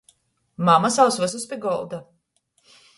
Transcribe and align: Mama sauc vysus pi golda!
Mama 0.69 0.91
sauc 0.97 1.19
vysus 1.25 1.47
pi 1.51 1.61
golda! 1.69 2.05